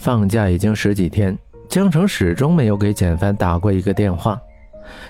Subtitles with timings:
[0.00, 1.36] 放假已经十几天，
[1.68, 4.40] 江城始终没有给简凡打过一个电话。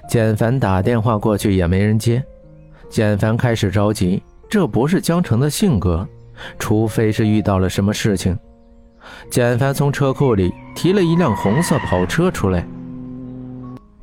[0.09, 2.21] 简凡打电话过去也没人接，
[2.89, 4.21] 简凡开始着急。
[4.49, 6.05] 这不是江城的性格，
[6.59, 8.37] 除非是遇到了什么事情。
[9.31, 12.67] 简凡从车库里提了一辆红色跑车出来。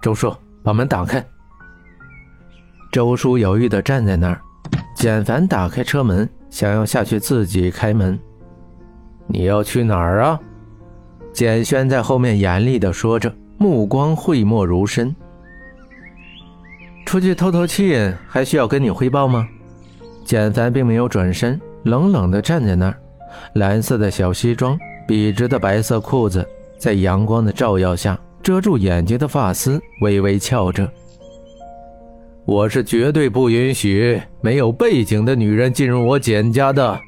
[0.01, 0.33] 周叔，
[0.63, 1.21] 把门打开。
[2.93, 4.39] 周叔犹豫地站在那儿。
[4.95, 8.17] 简凡打开车门，想要下去自己开门。
[9.27, 10.39] 你要去哪儿啊？
[11.38, 15.16] 简轩在后面严厉地说着，目光讳莫如深。
[17.05, 17.96] 出去透透气，
[18.27, 19.48] 还需要跟你汇报吗？
[20.26, 23.00] 简凡并没有转身，冷冷地站在那儿。
[23.54, 24.76] 蓝色的小西装，
[25.08, 26.44] 笔直的白色裤子，
[26.80, 30.91] 在阳光的照耀下，遮住眼睛的发丝微微翘着。
[32.46, 36.99] 我是绝对不允许没有背景的女人进入我简家的。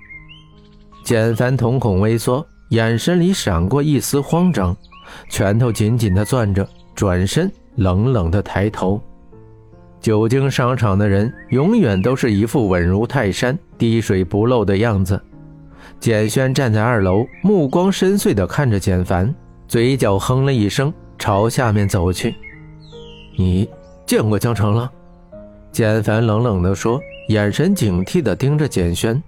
[1.04, 4.76] 简凡瞳孔微缩，眼神里闪过一丝慌张，
[5.30, 9.02] 拳头紧紧地攥着，转身冷冷地抬头。
[9.99, 15.20] 久经商场的人永远都是一副稳如泰山、滴水不漏的样子。
[15.99, 19.34] 简轩站在二楼，目光深邃地看着简凡，
[19.68, 22.36] 嘴角哼了一声，朝下面走去。
[23.36, 23.68] 你
[24.05, 24.90] 见过江城了？
[25.71, 29.21] 简凡冷冷地说，眼神警惕地盯着简轩：“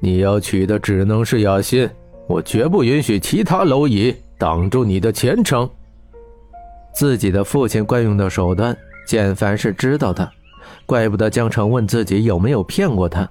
[0.00, 1.88] 你要娶的只能是雅欣，
[2.30, 5.68] 我绝不允许其他蝼蚁挡住你的前程。”
[6.94, 10.30] 自己的父亲惯用的手段，简凡是知道的，
[10.86, 13.28] 怪不得江城问自己有没有骗过他，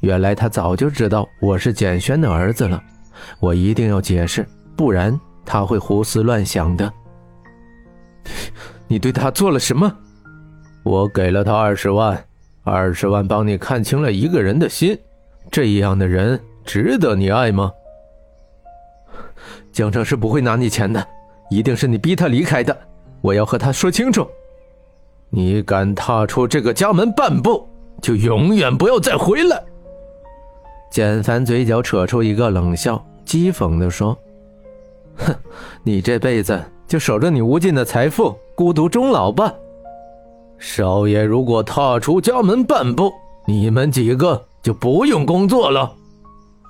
[0.00, 2.82] 原来他早就知道我是简轩的儿子了。
[3.38, 4.44] 我一定要解释，
[4.76, 6.92] 不然他会胡思乱想的。
[8.88, 9.92] 你对他做了什么？
[10.82, 12.20] 我给了他二十万，
[12.64, 14.98] 二十万帮你看清了一个人的心，
[15.48, 17.70] 这样的人值得你爱吗？
[19.72, 21.06] 江城是不会拿你钱的，
[21.50, 22.76] 一定是你逼他离开的，
[23.20, 24.26] 我要和他说清楚。
[25.30, 27.66] 你敢踏出这个家门半步，
[28.00, 29.62] 就永远不要再回来。
[30.90, 34.16] 简凡嘴角扯出一个冷笑，讥讽地说
[35.16, 35.34] ：“哼，
[35.82, 39.54] 你这辈子就守着你无尽的财富，孤独终老吧。”
[40.58, 43.10] 少爷，如果踏出家门半步，
[43.46, 45.92] 你们几个就不用工作了。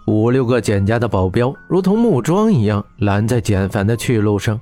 [0.06, 4.60] 五六个简家的保镖如同木桩一样拦在简凡的去路上，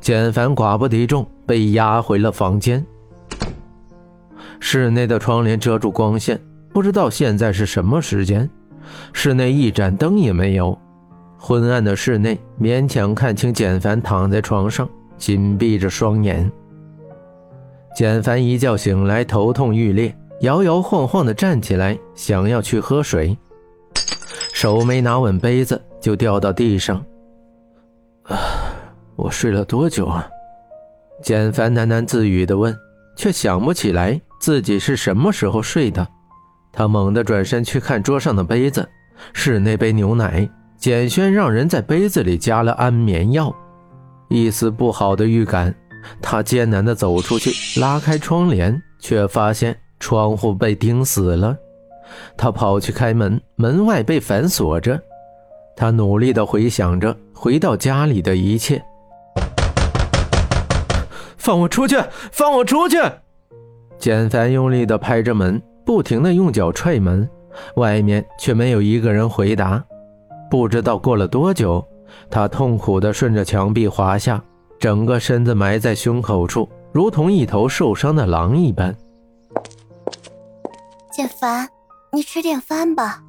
[0.00, 2.84] 简凡寡不敌众，被押回了房间。
[4.60, 6.40] 室内的窗帘遮住光线，
[6.72, 8.48] 不知道现在是什么时间。
[9.12, 10.78] 室内一盏灯也没有，
[11.36, 16.50] 昏暗的室内勉强看清简凡躺在床上，紧闭着双眼。
[17.96, 23.36] 简凡一觉醒来，头痛欲裂，摇摇晃晃地站起来，想要去喝水，
[24.60, 26.96] 手没拿稳杯子，就掉到地上。
[28.24, 28.36] 啊，
[29.14, 30.28] 我睡了多久啊？
[31.22, 32.76] 简凡喃喃自语地问，
[33.16, 36.04] 却想不起来自己是什么时候睡的。
[36.72, 38.84] 他猛地转身去看桌上的杯子，
[39.32, 40.50] 是那杯牛奶。
[40.76, 43.54] 简轩让人在杯子里加了安眠药，
[44.28, 45.72] 一丝不好的预感。
[46.20, 51.56] 他艰难地走出去，拉开窗帘，却发现窗户被钉死了。
[52.36, 55.00] 他跑去开门，门外被反锁着。
[55.76, 58.82] 他努力地回想着回到家里的一切。
[61.36, 61.96] 放我出去！
[62.32, 62.96] 放我出去！
[63.98, 67.28] 简凡用力地拍着门，不停地用脚踹门，
[67.76, 69.82] 外面却没有一个人回答。
[70.50, 71.84] 不知道过了多久，
[72.30, 74.42] 他痛苦地顺着墙壁滑下。
[74.78, 78.94] 整个身子埋在胸口处，如同一头受伤的狼一般。
[81.12, 81.68] 简凡，
[82.12, 83.22] 你吃点饭吧。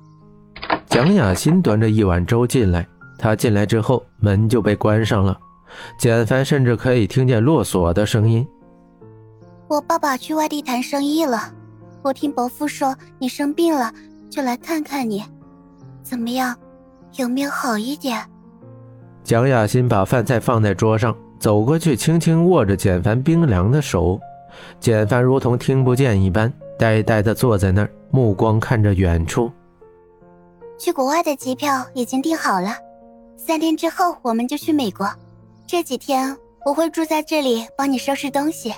[0.87, 5.37] 蒋雅欣端着一碗粥进来，她进来之后，门就被关上了。
[5.99, 8.45] 简凡甚至可以听见落锁的声音。
[9.67, 11.53] 我爸爸去外地谈生意了，
[12.01, 13.93] 我听伯父说你生病了，
[14.29, 15.23] 就来看看你，
[16.01, 16.55] 怎么样？
[17.17, 18.19] 有没有好一点？
[19.23, 21.15] 蒋雅欣把饭菜放在桌上。
[21.39, 24.19] 走过去，轻轻握着简凡冰凉的手，
[24.79, 29.51] 简凡如同听不见一般，呆呆地坐在那儿，目光看着远处。
[30.77, 32.71] 去国外的机票已经订好了，
[33.35, 35.05] 三天之后我们就去美国。
[35.67, 36.33] 这几天
[36.65, 38.73] 我会住在这里，帮你收拾东西。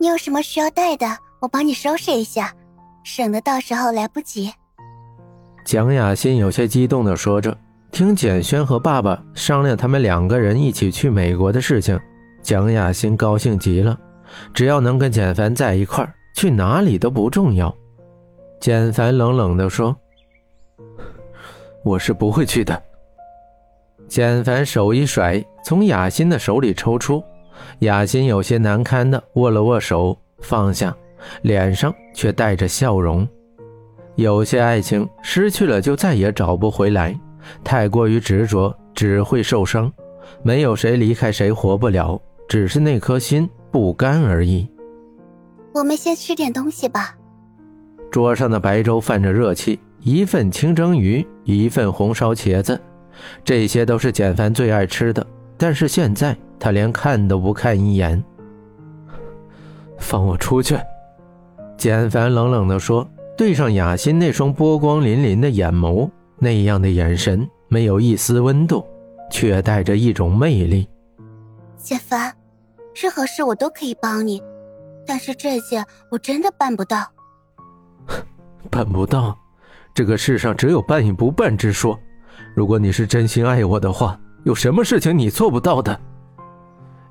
[0.00, 1.06] 你有什么需要带的，
[1.40, 2.50] 我帮你收拾一下，
[3.04, 4.50] 省得到时候来不及。
[5.62, 7.54] 蒋雅欣有些激动地说着。
[7.92, 11.98] 听简轩和爸爸商量他们两个人一起去美国的事情，
[12.42, 13.98] 蒋雅欣高兴极了。
[14.52, 17.74] 只要能跟简凡在一块儿，去哪里都不重要。
[18.60, 19.96] 简凡冷冷地说
[21.82, 22.80] ：“我是不会去的。”
[24.06, 27.24] 简凡手一甩，从雅欣的手里抽出。
[27.78, 30.94] 雅欣有些难堪的握了握手，放下，
[31.40, 33.26] 脸上却带着笑容。
[34.16, 37.18] 有些爱情失去了就再也找不回来，
[37.64, 39.90] 太过于执着只会受伤。
[40.42, 44.68] 没有谁离开谁活不了，只是那颗心不甘而已。
[45.76, 47.14] 我们先吃点东西吧。
[48.10, 52.80] 桌上的白粥泛着热气，一份清蒸鱼，一份红烧茄子。
[53.44, 55.26] 这些都是简凡最爱吃的，
[55.58, 58.24] 但是现在他连看都不看一眼。
[59.98, 60.78] 放我出去！
[61.76, 63.06] 简凡冷冷地说，
[63.36, 66.08] 对上雅欣那双波光粼粼的眼眸，
[66.38, 68.82] 那样的眼神没有一丝温度，
[69.30, 70.88] 却带着一种魅力。
[71.76, 72.34] 简凡，
[72.94, 74.42] 任何事我都可以帮你，
[75.06, 77.06] 但是这些我真的办不到。
[78.70, 79.38] 办不到？
[79.94, 81.98] 这个世上只有办与不办之说。
[82.54, 85.98] 如果你是真心爱我的话，有什么事情你做不到的？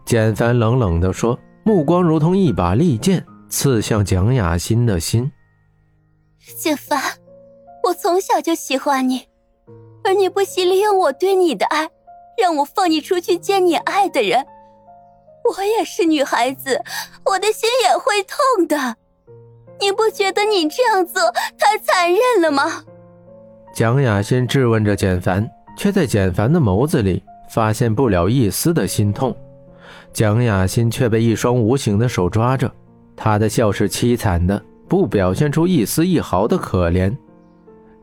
[0.05, 5.31] 简凡冷冷地说，目光如同一把利剑，刺向蒋雅欣的心。
[6.59, 7.01] 简凡，
[7.83, 9.23] 我从小就喜欢你，
[10.03, 11.89] 而你不惜利用我对你的爱，
[12.39, 14.45] 让我放你出去见你爱的人。
[15.45, 16.81] 我也是女孩子，
[17.23, 18.95] 我的心也会痛的。
[19.79, 21.21] 你不觉得你这样做
[21.57, 22.83] 太残忍了吗？
[23.73, 25.47] 蒋雅欣质问着简凡，
[25.77, 29.35] 却在简凡的眸子里发现不了一丝的心痛。
[30.13, 32.71] 蒋雅欣却被一双无形的手抓着，
[33.15, 37.15] 她的笑是凄惨的，不表现出一丝一毫的可怜。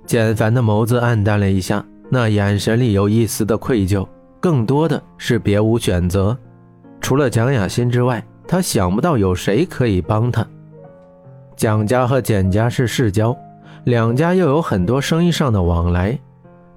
[0.05, 4.07] 简凡的眸子暗淡了一下，那眼神里有一丝的愧疚，
[4.41, 6.37] 更多的是别无选择。
[7.03, 10.47] 除了蒋雅欣之外，他想不到有谁可以帮他。
[11.57, 13.37] 蒋家和简家是世交。
[13.85, 16.17] 两家又有很多生意上的往来，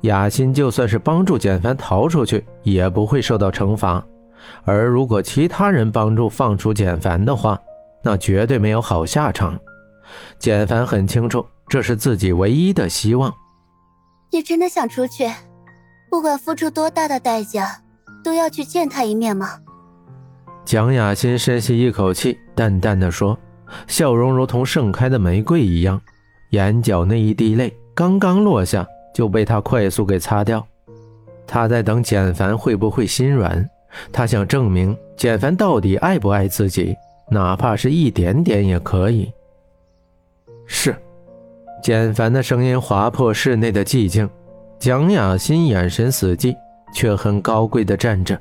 [0.02, 4.04] 雅欣就算是帮助简凡逃出去，也不会受到惩罚。
[4.64, 7.60] 而如果其他人帮助放出简凡的话，
[8.02, 9.56] 那绝对没有好下场。
[10.40, 13.32] 简凡很清楚，这是自己唯一的希望。
[14.32, 15.30] 你真的想出去？
[16.10, 17.82] 不管付出多大的代价，
[18.24, 19.60] 都要去见他一面吗？
[20.66, 23.38] 蒋雅欣深吸一口气，淡淡的说，
[23.88, 26.02] 笑容如同盛开的玫瑰一样。
[26.50, 30.66] 眼角那一滴泪刚刚落下，就被他快速给擦掉。
[31.46, 33.70] 他在等简凡会不会心软，
[34.12, 36.96] 他想证明简凡到底爱不爱自己，
[37.30, 39.32] 哪怕是一点点也可以。
[40.66, 40.96] 是，
[41.84, 44.28] 简凡的声音划破室内的寂静。
[44.80, 46.56] 蒋雅欣眼神死寂，
[46.92, 48.40] 却很高贵的站着，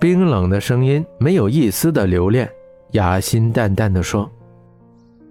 [0.00, 2.48] 冰冷的声音没有一丝的留恋。
[2.92, 4.30] 雅欣淡淡的说：“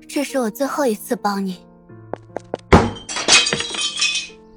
[0.10, 1.60] 这是我最后一次帮你。”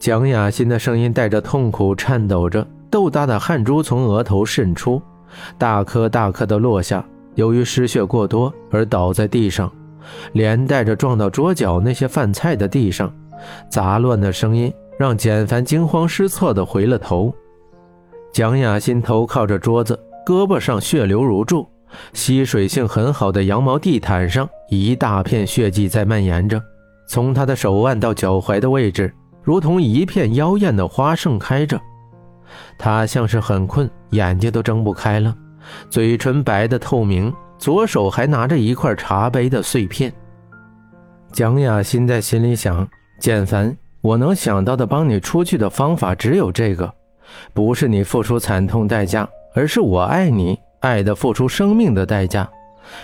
[0.00, 5.00] 蒋雅欣的声音带着痛苦，颤抖着，豆大的汗珠从额头渗出，
[5.56, 7.04] 大颗大颗的落下。
[7.36, 9.72] 由于失血过多而倒在地上，
[10.32, 13.14] 连带着撞到桌角那些饭菜的地上。
[13.70, 17.32] 杂乱的声音让简凡惊慌失措的回了头。
[18.32, 21.68] 蒋雅欣头靠着桌子，胳膊上血流如注，
[22.12, 26.62] 吸水性很好的羊毛地毯上一大片血迹在蔓延着，
[27.08, 29.12] 从她的手腕到脚踝的位置。
[29.42, 31.80] 如同一片妖艳的花盛开着，
[32.78, 35.34] 他像是很困，眼睛都睁不开了，
[35.88, 40.12] 嘴唇白的透明，左手还拿着一块茶杯的碎片。
[41.32, 42.86] 蒋雅欣在心里想：
[43.18, 46.92] 简凡，我能想到的帮你出去的方法只有这个，
[47.52, 52.48] 不是你付出惨痛代价，而是我爱你，爱的付出生命的代价。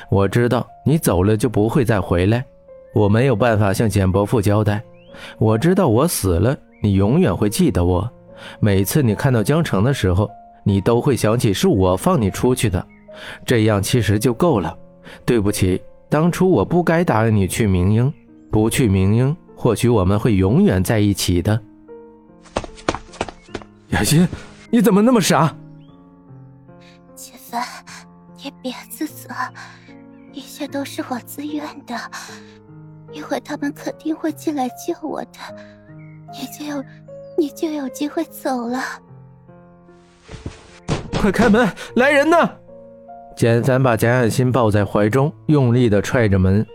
[0.09, 2.45] 我知道你走了就不会再回来，
[2.95, 4.83] 我没有办法向简伯父交代。
[5.39, 8.09] 我知道我死了，你永远会记得我。
[8.61, 10.29] 每次你看到江城的时候，
[10.65, 12.85] 你都会想起是我放你出去的，
[13.45, 14.77] 这样其实就够了。
[15.25, 18.13] 对不起，当初我不该答应你去明英，
[18.51, 21.59] 不去明英，或许我们会永远在一起的。
[23.91, 24.27] 雅欣，
[24.71, 25.55] 你怎么那么傻？
[27.15, 27.63] 简凡，
[28.37, 29.29] 你别自责，
[30.33, 31.95] 一切都是我自愿的。
[33.13, 35.39] 一会他们肯定会进来救我的，
[36.33, 36.85] 你就有，
[37.39, 38.83] 你就有机会走了。
[41.13, 42.37] 快开门，来人呢！
[43.37, 46.67] 简凡把蒋雅欣抱在怀中，用力的踹着门。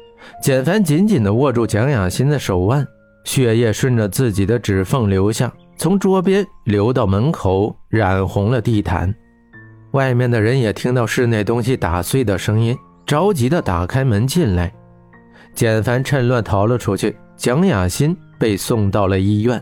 [0.41, 2.87] 简凡紧紧的握住蒋雅欣的手腕，
[3.25, 5.51] 血液顺着自己的指缝流下，
[5.81, 9.11] 从桌边流到门口，染红了地毯。
[9.93, 14.71] 外面的人也听到室内东西打碎的声音，着急的打开门进来。
[15.55, 19.59] 简凡趁乱逃了出去，蒋雅欣被送到了医院。